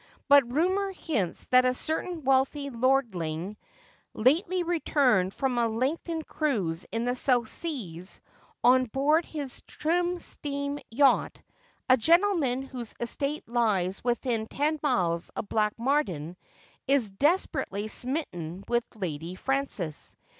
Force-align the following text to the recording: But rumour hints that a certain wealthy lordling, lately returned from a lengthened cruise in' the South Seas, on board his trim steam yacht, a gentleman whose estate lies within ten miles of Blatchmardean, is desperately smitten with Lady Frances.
But 0.27 0.51
rumour 0.51 0.91
hints 0.93 1.45
that 1.51 1.63
a 1.63 1.75
certain 1.75 2.23
wealthy 2.23 2.71
lordling, 2.71 3.55
lately 4.15 4.63
returned 4.63 5.31
from 5.31 5.59
a 5.59 5.67
lengthened 5.67 6.25
cruise 6.25 6.87
in' 6.91 7.05
the 7.05 7.13
South 7.15 7.49
Seas, 7.49 8.19
on 8.63 8.85
board 8.85 9.25
his 9.25 9.61
trim 9.67 10.17
steam 10.17 10.79
yacht, 10.89 11.39
a 11.87 11.97
gentleman 11.97 12.63
whose 12.63 12.95
estate 12.99 13.47
lies 13.47 14.03
within 14.03 14.47
ten 14.47 14.79
miles 14.81 15.29
of 15.35 15.47
Blatchmardean, 15.49 16.35
is 16.87 17.11
desperately 17.11 17.87
smitten 17.87 18.63
with 18.67 18.83
Lady 18.95 19.35
Frances. 19.35 20.15